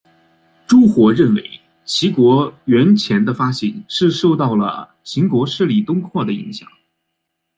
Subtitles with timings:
[0.65, 6.67] 朱活认为齐国圜钱的发行是受到了秦国势力东扩的影响。